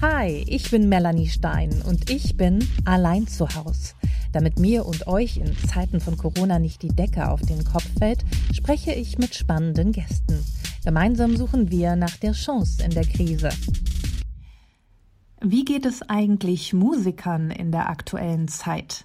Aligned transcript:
Hi, 0.00 0.44
ich 0.46 0.70
bin 0.70 0.88
Melanie 0.88 1.26
Stein 1.26 1.82
und 1.84 2.08
ich 2.08 2.36
bin 2.36 2.64
allein 2.84 3.26
zu 3.26 3.48
Haus. 3.48 3.96
Damit 4.32 4.60
mir 4.60 4.86
und 4.86 5.08
euch 5.08 5.38
in 5.38 5.56
Zeiten 5.66 5.98
von 5.98 6.16
Corona 6.16 6.60
nicht 6.60 6.82
die 6.82 6.94
Decke 6.94 7.28
auf 7.28 7.40
den 7.42 7.64
Kopf 7.64 7.88
fällt, 7.98 8.24
spreche 8.52 8.92
ich 8.92 9.18
mit 9.18 9.34
spannenden 9.34 9.90
Gästen. 9.90 10.38
Gemeinsam 10.84 11.36
suchen 11.36 11.72
wir 11.72 11.96
nach 11.96 12.16
der 12.16 12.30
Chance 12.30 12.80
in 12.84 12.92
der 12.92 13.06
Krise. 13.06 13.48
Wie 15.40 15.64
geht 15.64 15.84
es 15.84 16.08
eigentlich 16.08 16.72
Musikern 16.72 17.50
in 17.50 17.72
der 17.72 17.90
aktuellen 17.90 18.46
Zeit? 18.46 19.04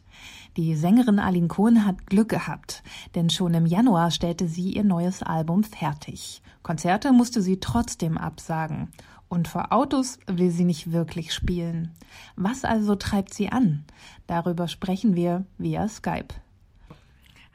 Die 0.57 0.75
Sängerin 0.75 1.18
Aline 1.18 1.48
Kohn 1.48 1.88
hat 1.88 2.05
Glück 2.05 2.30
gehabt, 2.30 2.84
denn 3.16 3.32
schon 3.32 3.55
im 3.55 3.66
Januar 3.66 4.12
stellte 4.12 4.48
sie 4.48 4.73
ihr 4.73 4.84
neues 4.84 5.23
Album 5.23 5.64
fertig. 5.64 6.44
Konzerte 6.62 7.12
musste 7.12 7.41
sie 7.41 7.60
trotzdem 7.60 8.20
absagen. 8.20 8.89
Und 9.34 9.47
vor 9.47 9.73
Autos 9.73 10.20
will 10.27 10.52
sie 10.52 10.63
nicht 10.63 10.91
wirklich 10.91 11.33
spielen. 11.33 11.91
Was 12.36 12.64
also 12.64 12.93
treibt 12.93 13.33
sie 13.33 13.50
an? 13.50 13.83
Darüber 14.28 14.68
sprechen 14.68 15.15
wir 15.15 15.43
via 15.57 15.87
Skype. 15.87 16.36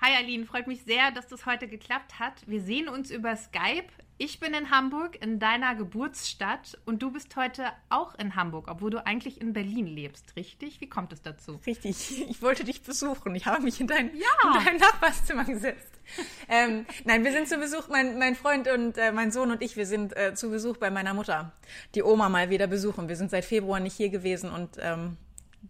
Hi 0.00 0.16
Aline, 0.16 0.44
freut 0.44 0.66
mich 0.66 0.82
sehr, 0.82 1.12
dass 1.12 1.28
das 1.28 1.46
heute 1.46 1.68
geklappt 1.68 2.18
hat. 2.18 2.42
Wir 2.48 2.62
sehen 2.62 2.88
uns 2.88 3.12
über 3.12 3.36
Skype. 3.36 3.86
Ich 4.16 4.40
bin 4.40 4.54
in 4.54 4.72
Hamburg, 4.72 5.22
in 5.22 5.38
deiner 5.38 5.76
Geburtsstadt, 5.76 6.76
und 6.84 7.00
du 7.00 7.12
bist 7.12 7.36
heute 7.36 7.66
auch 7.90 8.16
in 8.16 8.34
Hamburg, 8.34 8.66
obwohl 8.68 8.90
du 8.90 9.06
eigentlich 9.06 9.40
in 9.40 9.52
Berlin 9.52 9.86
lebst, 9.86 10.34
richtig? 10.34 10.80
Wie 10.80 10.88
kommt 10.88 11.12
es 11.12 11.22
dazu? 11.22 11.60
Richtig, 11.64 12.28
ich 12.28 12.42
wollte 12.42 12.64
dich 12.64 12.82
besuchen. 12.82 13.36
Ich 13.36 13.46
habe 13.46 13.62
mich 13.62 13.80
in 13.80 13.86
dein, 13.86 14.10
ja. 14.16 14.58
in 14.58 14.64
dein 14.64 14.76
Nachbarszimmer 14.78 15.44
gesetzt. 15.44 15.97
ähm, 16.48 16.86
nein, 17.04 17.24
wir 17.24 17.32
sind 17.32 17.48
zu 17.48 17.58
Besuch, 17.58 17.88
mein, 17.88 18.18
mein 18.18 18.34
Freund 18.34 18.68
und 18.68 18.96
äh, 18.98 19.12
mein 19.12 19.30
Sohn 19.30 19.50
und 19.50 19.62
ich, 19.62 19.76
wir 19.76 19.86
sind 19.86 20.16
äh, 20.16 20.34
zu 20.34 20.50
Besuch 20.50 20.76
bei 20.76 20.90
meiner 20.90 21.14
Mutter, 21.14 21.52
die 21.94 22.02
Oma 22.02 22.28
mal 22.28 22.50
wieder 22.50 22.66
besuchen. 22.66 23.08
Wir 23.08 23.16
sind 23.16 23.30
seit 23.30 23.44
Februar 23.44 23.80
nicht 23.80 23.96
hier 23.96 24.08
gewesen 24.08 24.50
und 24.50 24.78
ähm, 24.80 25.16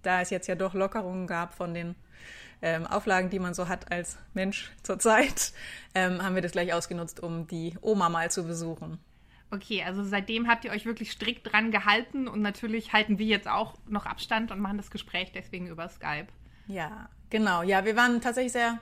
da 0.03 0.21
es 0.21 0.31
jetzt 0.31 0.47
ja 0.47 0.55
doch 0.55 0.75
Lockerungen 0.75 1.27
gab 1.27 1.55
von 1.55 1.75
den 1.75 1.95
ähm, 2.63 2.87
Auflagen, 2.87 3.31
die 3.31 3.39
man 3.39 3.55
so 3.55 3.69
hat 3.69 3.91
als 3.93 4.19
Mensch 4.35 4.71
zurzeit, 4.83 5.53
ähm, 5.95 6.23
haben 6.23 6.35
wir 6.35 6.43
das 6.43 6.53
gleich 6.53 6.73
ausgenutzt, 6.73 7.21
um 7.21 7.47
die 7.47 7.75
Oma 7.81 8.09
mal 8.09 8.31
zu 8.31 8.45
besuchen. 8.45 8.99
Okay, 9.51 9.83
also 9.83 10.05
seitdem 10.05 10.47
habt 10.47 10.67
ihr 10.67 10.73
euch 10.73 10.85
wirklich 10.85 11.11
strikt 11.11 11.51
dran 11.51 11.71
gehalten 11.71 12.29
und 12.29 12.43
natürlich 12.43 12.93
halten 12.93 13.19
wir 13.19 13.25
jetzt 13.25 13.49
auch 13.49 13.75
noch 13.89 14.05
Abstand 14.05 14.51
und 14.51 14.61
machen 14.61 14.77
das 14.77 14.91
Gespräch 14.91 15.33
deswegen 15.33 15.69
über 15.69 15.89
Skype. 15.89 16.27
Ja, 16.69 17.09
genau. 17.31 17.63
Ja, 17.63 17.85
wir 17.85 17.97
waren 17.97 18.21
tatsächlich 18.21 18.53
sehr 18.53 18.79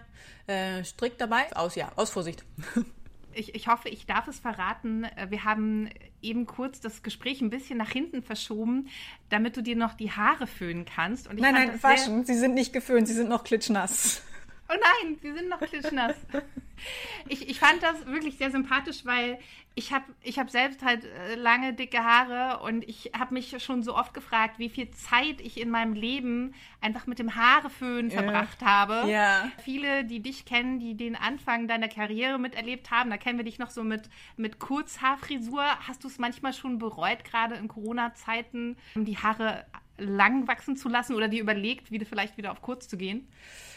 äh, 0.46 0.84
strikt 0.84 1.20
dabei. 1.20 1.54
Aus, 1.56 1.74
ja, 1.74 1.90
aus 1.96 2.10
Vorsicht. 2.10 2.44
ich, 3.32 3.54
ich 3.54 3.68
hoffe, 3.68 3.88
ich 3.88 4.06
darf 4.06 4.28
es 4.28 4.38
verraten. 4.38 5.04
Äh, 5.04 5.30
wir 5.30 5.44
haben 5.44 5.88
eben 6.22 6.46
kurz 6.46 6.80
das 6.80 7.02
Gespräch 7.02 7.40
ein 7.40 7.50
bisschen 7.50 7.78
nach 7.78 7.90
hinten 7.90 8.22
verschoben, 8.22 8.88
damit 9.28 9.56
du 9.56 9.62
dir 9.62 9.76
noch 9.76 9.94
die 9.94 10.10
Haare 10.10 10.46
föhnen 10.46 10.84
kannst. 10.84 11.32
nein, 11.32 11.54
nein, 11.54 11.82
waschen. 11.82 12.24
Sie 12.24 12.34
sind 12.34 12.54
nicht 12.54 12.72
geföhnt, 12.72 13.08
sie 13.08 13.14
sind 13.14 13.28
noch 13.28 13.44
klitschnass. 13.44 14.22
Oh 14.68 14.74
nein, 14.74 15.16
sie 15.22 15.32
sind 15.32 15.48
noch 15.48 15.60
klitschnass. 15.60 16.16
ich, 17.28 17.48
ich 17.48 17.58
fand 17.58 17.82
das 17.82 18.06
wirklich 18.06 18.36
sehr 18.36 18.50
sympathisch, 18.50 19.04
weil 19.04 19.38
ich 19.74 19.92
habe 19.92 20.06
ich 20.22 20.38
hab 20.38 20.50
selbst 20.50 20.82
halt 20.82 21.04
äh, 21.04 21.34
lange, 21.34 21.74
dicke 21.74 22.02
Haare 22.02 22.62
und 22.62 22.82
ich 22.88 23.10
habe 23.16 23.34
mich 23.34 23.62
schon 23.62 23.82
so 23.82 23.94
oft 23.94 24.14
gefragt, 24.14 24.58
wie 24.58 24.70
viel 24.70 24.90
Zeit 24.90 25.40
ich 25.40 25.60
in 25.60 25.68
meinem 25.68 25.92
Leben 25.92 26.54
einfach 26.80 27.06
mit 27.06 27.18
dem 27.18 27.34
Haareföhn 27.34 28.08
ja. 28.08 28.22
verbracht 28.22 28.62
habe. 28.62 29.10
Ja. 29.10 29.50
Viele, 29.62 30.04
die 30.04 30.20
dich 30.20 30.46
kennen, 30.46 30.80
die 30.80 30.96
den 30.96 31.14
Anfang 31.14 31.68
deiner 31.68 31.88
Karriere 31.88 32.38
miterlebt 32.38 32.90
haben, 32.90 33.10
da 33.10 33.18
kennen 33.18 33.38
wir 33.38 33.44
dich 33.44 33.58
noch 33.58 33.70
so 33.70 33.84
mit, 33.84 34.08
mit 34.36 34.58
Kurzhaarfrisur. 34.58 35.64
Hast 35.86 36.04
du 36.04 36.08
es 36.08 36.18
manchmal 36.18 36.54
schon 36.54 36.78
bereut, 36.78 37.24
gerade 37.24 37.56
in 37.56 37.68
Corona-Zeiten, 37.68 38.76
die 38.94 39.18
Haare 39.18 39.66
lang 39.98 40.46
wachsen 40.48 40.76
zu 40.76 40.88
lassen 40.88 41.14
oder 41.14 41.28
dir 41.28 41.40
überlegt, 41.40 41.90
wieder 41.90 42.06
vielleicht 42.06 42.36
wieder 42.36 42.52
auf 42.52 42.62
kurz 42.62 42.88
zu 42.88 42.96
gehen? 42.96 43.28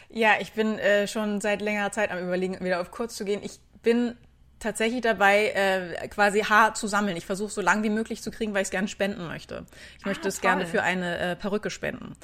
Ja, 0.09 0.33
ich 0.39 0.53
bin 0.53 0.79
äh, 0.79 1.07
schon 1.07 1.39
seit 1.41 1.61
längerer 1.61 1.91
Zeit 1.91 2.11
am 2.11 2.19
Überlegen, 2.19 2.59
wieder 2.63 2.81
auf 2.81 2.91
kurz 2.91 3.15
zu 3.15 3.25
gehen. 3.25 3.41
Ich 3.43 3.59
bin 3.83 4.15
tatsächlich 4.59 5.02
dabei, 5.02 5.49
äh, 5.49 6.08
quasi 6.09 6.41
Haar 6.41 6.73
zu 6.73 6.87
sammeln. 6.87 7.17
Ich 7.17 7.25
versuche 7.25 7.52
so 7.52 7.61
lang 7.61 7.83
wie 7.83 7.89
möglich 7.89 8.21
zu 8.21 8.31
kriegen, 8.31 8.53
weil 8.53 8.61
ich 8.61 8.67
es 8.67 8.71
gerne 8.71 8.87
spenden 8.87 9.27
möchte. 9.27 9.65
Ich 9.97 10.05
ah, 10.05 10.09
möchte 10.09 10.27
es 10.27 10.41
gerne 10.41 10.65
für 10.65 10.83
eine 10.83 11.17
äh, 11.17 11.35
Perücke 11.35 11.69
spenden. 11.69 12.15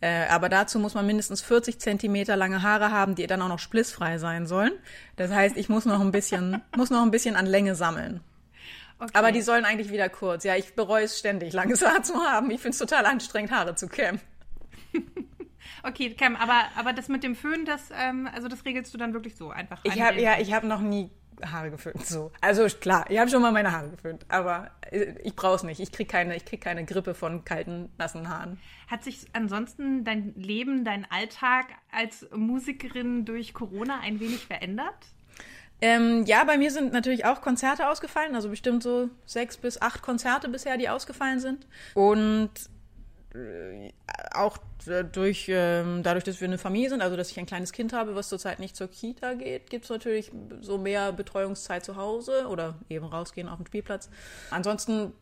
Äh, 0.00 0.26
aber 0.28 0.48
dazu 0.48 0.78
muss 0.78 0.94
man 0.94 1.06
mindestens 1.06 1.42
40 1.42 1.78
Zentimeter 1.78 2.36
lange 2.36 2.62
Haare 2.62 2.90
haben, 2.90 3.14
die 3.14 3.26
dann 3.26 3.42
auch 3.42 3.48
noch 3.48 3.58
splissfrei 3.58 4.18
sein 4.18 4.46
sollen. 4.46 4.72
Das 5.16 5.30
heißt, 5.30 5.56
ich 5.56 5.68
muss 5.68 5.84
noch 5.84 6.00
ein 6.00 6.10
bisschen, 6.10 6.60
muss 6.76 6.90
noch 6.90 7.02
ein 7.02 7.10
bisschen 7.10 7.36
an 7.36 7.46
Länge 7.46 7.74
sammeln. 7.74 8.20
Okay. 9.02 9.10
Aber 9.14 9.32
die 9.32 9.42
sollen 9.42 9.64
eigentlich 9.64 9.90
wieder 9.90 10.08
kurz. 10.08 10.44
Ja, 10.44 10.54
ich 10.54 10.76
bereue 10.76 11.06
es 11.06 11.18
ständig, 11.18 11.52
langes 11.52 11.84
Haar 11.84 12.04
zu 12.04 12.14
haben. 12.14 12.52
Ich 12.52 12.60
finde 12.60 12.70
es 12.70 12.78
total 12.78 13.04
anstrengend, 13.04 13.50
Haare 13.50 13.74
zu 13.74 13.88
kämmen. 13.88 14.20
okay, 15.82 16.14
Cam, 16.14 16.36
aber, 16.36 16.66
aber 16.76 16.92
das 16.92 17.08
mit 17.08 17.24
dem 17.24 17.34
Föhn, 17.34 17.64
das, 17.64 17.90
ähm, 17.92 18.28
also 18.32 18.46
das 18.46 18.64
regelst 18.64 18.94
du 18.94 18.98
dann 18.98 19.12
wirklich 19.12 19.34
so 19.34 19.50
einfach. 19.50 19.80
Ich 19.82 20.00
habe 20.00 20.20
ja, 20.20 20.38
ich 20.38 20.52
habe 20.52 20.68
noch 20.68 20.80
nie 20.80 21.10
Haare 21.44 21.72
geföhnt. 21.72 22.06
So. 22.06 22.30
Also 22.40 22.64
klar, 22.66 23.06
ich 23.08 23.18
habe 23.18 23.28
schon 23.28 23.42
mal 23.42 23.50
meine 23.50 23.72
Haare 23.72 23.88
geföhnt, 23.88 24.24
aber 24.28 24.70
äh, 24.92 25.14
ich 25.24 25.34
brauche 25.34 25.56
es 25.56 25.62
nicht. 25.64 25.80
Ich 25.80 25.90
kriege 25.90 26.08
keine, 26.08 26.38
krieg 26.38 26.60
keine 26.60 26.84
Grippe 26.84 27.14
von 27.14 27.44
kalten, 27.44 27.90
nassen 27.98 28.28
Haaren. 28.28 28.60
Hat 28.86 29.02
sich 29.02 29.26
ansonsten 29.32 30.04
dein 30.04 30.32
Leben, 30.36 30.84
dein 30.84 31.10
Alltag 31.10 31.66
als 31.90 32.28
Musikerin 32.32 33.24
durch 33.24 33.52
Corona 33.52 33.98
ein 33.98 34.20
wenig 34.20 34.46
verändert? 34.46 34.94
Ähm, 35.82 36.24
ja, 36.26 36.44
bei 36.44 36.58
mir 36.58 36.70
sind 36.70 36.92
natürlich 36.92 37.24
auch 37.24 37.40
Konzerte 37.40 37.88
ausgefallen, 37.88 38.36
also 38.36 38.48
bestimmt 38.48 38.84
so 38.84 39.10
sechs 39.26 39.56
bis 39.56 39.82
acht 39.82 40.00
Konzerte 40.00 40.48
bisher, 40.48 40.76
die 40.78 40.88
ausgefallen 40.88 41.40
sind. 41.40 41.66
Und 41.94 42.50
äh, 43.34 43.90
auch 44.32 44.58
durch, 45.12 45.46
ähm, 45.48 46.04
dadurch, 46.04 46.22
dass 46.22 46.40
wir 46.40 46.46
eine 46.46 46.58
Familie 46.58 46.90
sind, 46.90 47.02
also 47.02 47.16
dass 47.16 47.32
ich 47.32 47.38
ein 47.38 47.46
kleines 47.46 47.72
Kind 47.72 47.92
habe, 47.92 48.14
was 48.14 48.28
zurzeit 48.28 48.60
nicht 48.60 48.76
zur 48.76 48.88
Kita 48.88 49.34
geht, 49.34 49.70
gibt 49.70 49.84
es 49.84 49.90
natürlich 49.90 50.30
so 50.60 50.78
mehr 50.78 51.12
Betreuungszeit 51.12 51.84
zu 51.84 51.96
Hause 51.96 52.46
oder 52.48 52.76
eben 52.88 53.06
rausgehen 53.06 53.48
auf 53.48 53.58
den 53.58 53.66
Spielplatz. 53.66 54.08
Ansonsten 54.50 55.12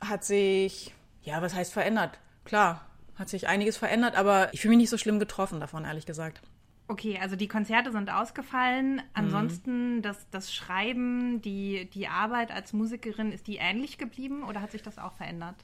hat 0.00 0.24
sich, 0.24 0.94
ja, 1.22 1.42
was 1.42 1.54
heißt 1.54 1.72
verändert? 1.72 2.20
Klar, 2.44 2.86
hat 3.16 3.28
sich 3.28 3.48
einiges 3.48 3.76
verändert, 3.76 4.16
aber 4.16 4.52
ich 4.52 4.60
fühle 4.60 4.70
mich 4.70 4.82
nicht 4.82 4.90
so 4.90 4.98
schlimm 4.98 5.18
getroffen 5.18 5.58
davon, 5.58 5.84
ehrlich 5.84 6.06
gesagt. 6.06 6.40
Okay, 6.86 7.18
also 7.20 7.34
die 7.34 7.48
Konzerte 7.48 7.92
sind 7.92 8.10
ausgefallen. 8.10 9.00
Ansonsten 9.14 9.96
mhm. 9.96 10.02
das, 10.02 10.28
das 10.30 10.52
Schreiben, 10.52 11.40
die, 11.40 11.88
die 11.90 12.08
Arbeit 12.08 12.50
als 12.50 12.72
Musikerin, 12.72 13.32
ist 13.32 13.46
die 13.46 13.56
ähnlich 13.56 13.96
geblieben 13.96 14.44
oder 14.44 14.60
hat 14.60 14.72
sich 14.72 14.82
das 14.82 14.98
auch 14.98 15.14
verändert? 15.14 15.56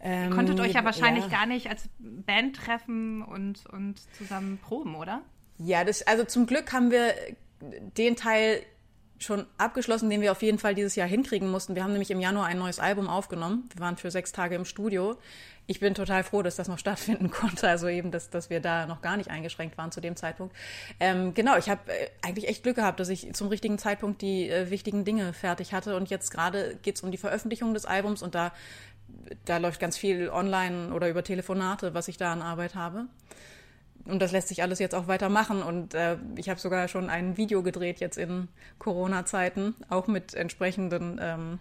Ähm, 0.00 0.30
Ihr 0.30 0.36
konntet 0.36 0.60
euch 0.60 0.72
ja 0.72 0.84
wahrscheinlich 0.84 1.24
ja. 1.24 1.30
gar 1.30 1.46
nicht 1.46 1.68
als 1.68 1.88
Band 1.98 2.56
treffen 2.56 3.22
und, 3.22 3.66
und 3.66 4.00
zusammen 4.14 4.58
proben, 4.58 4.94
oder? 4.94 5.22
Ja, 5.58 5.84
das, 5.84 6.06
also 6.06 6.24
zum 6.24 6.46
Glück 6.46 6.72
haben 6.72 6.90
wir 6.90 7.14
den 7.60 8.16
Teil 8.16 8.62
schon 9.18 9.46
abgeschlossen, 9.58 10.10
den 10.10 10.20
wir 10.20 10.32
auf 10.32 10.42
jeden 10.42 10.58
Fall 10.58 10.74
dieses 10.74 10.96
Jahr 10.96 11.08
hinkriegen 11.08 11.50
mussten. 11.50 11.74
Wir 11.74 11.82
haben 11.82 11.92
nämlich 11.92 12.10
im 12.10 12.20
Januar 12.20 12.46
ein 12.46 12.58
neues 12.58 12.78
Album 12.78 13.08
aufgenommen. 13.08 13.68
Wir 13.72 13.80
waren 13.80 13.96
für 13.96 14.10
sechs 14.10 14.32
Tage 14.32 14.54
im 14.54 14.64
Studio. 14.64 15.16
Ich 15.66 15.80
bin 15.80 15.94
total 15.94 16.22
froh, 16.22 16.42
dass 16.42 16.56
das 16.56 16.68
noch 16.68 16.78
stattfinden 16.80 17.30
konnte. 17.30 17.68
Also 17.68 17.88
eben, 17.88 18.10
dass, 18.10 18.30
dass 18.30 18.50
wir 18.50 18.60
da 18.60 18.86
noch 18.86 19.00
gar 19.00 19.16
nicht 19.16 19.30
eingeschränkt 19.30 19.78
waren 19.78 19.92
zu 19.92 20.00
dem 20.00 20.16
Zeitpunkt. 20.16 20.54
Ähm, 21.00 21.34
genau, 21.34 21.56
ich 21.56 21.68
habe 21.68 21.90
äh, 21.90 22.08
eigentlich 22.22 22.48
echt 22.48 22.62
Glück 22.62 22.76
gehabt, 22.76 23.00
dass 23.00 23.08
ich 23.08 23.32
zum 23.34 23.48
richtigen 23.48 23.78
Zeitpunkt 23.78 24.22
die 24.22 24.48
äh, 24.48 24.70
wichtigen 24.70 25.04
Dinge 25.04 25.32
fertig 25.32 25.72
hatte. 25.72 25.96
Und 25.96 26.10
jetzt 26.10 26.30
gerade 26.30 26.76
geht 26.82 26.96
es 26.96 27.02
um 27.02 27.10
die 27.10 27.18
Veröffentlichung 27.18 27.74
des 27.74 27.86
Albums 27.86 28.22
und 28.22 28.34
da 28.34 28.52
da 29.44 29.58
läuft 29.58 29.80
ganz 29.80 29.96
viel 29.96 30.28
online 30.28 30.92
oder 30.92 31.08
über 31.08 31.22
Telefonate, 31.22 31.94
was 31.94 32.08
ich 32.08 32.16
da 32.16 32.32
an 32.32 32.42
Arbeit 32.42 32.74
habe. 32.74 33.06
Und 34.06 34.20
das 34.20 34.32
lässt 34.32 34.48
sich 34.48 34.62
alles 34.62 34.78
jetzt 34.78 34.94
auch 34.94 35.08
weitermachen. 35.08 35.62
Und 35.62 35.94
äh, 35.94 36.16
ich 36.36 36.48
habe 36.48 36.60
sogar 36.60 36.88
schon 36.88 37.10
ein 37.10 37.36
Video 37.36 37.62
gedreht 37.62 38.00
jetzt 38.00 38.18
in 38.18 38.48
Corona-Zeiten, 38.78 39.74
auch 39.88 40.06
mit 40.06 40.34
entsprechenden 40.34 41.18
ähm, 41.20 41.58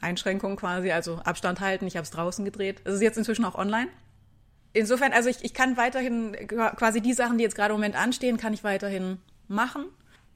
Einschränkungen 0.00 0.56
quasi, 0.56 0.92
also 0.92 1.16
Abstand 1.24 1.60
halten. 1.60 1.86
Ich 1.86 1.96
habe 1.96 2.04
es 2.04 2.10
draußen 2.10 2.44
gedreht. 2.44 2.80
Es 2.84 2.94
ist 2.94 3.02
jetzt 3.02 3.18
inzwischen 3.18 3.44
auch 3.44 3.56
online. 3.56 3.88
Insofern, 4.72 5.12
also 5.12 5.28
ich, 5.28 5.42
ich 5.42 5.54
kann 5.54 5.76
weiterhin 5.76 6.36
quasi 6.46 7.00
die 7.00 7.14
Sachen, 7.14 7.38
die 7.38 7.44
jetzt 7.44 7.56
gerade 7.56 7.72
im 7.72 7.80
Moment 7.80 7.96
anstehen, 7.96 8.36
kann 8.36 8.52
ich 8.52 8.62
weiterhin 8.62 9.18
machen. 9.48 9.86